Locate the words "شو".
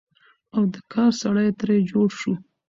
2.19-2.33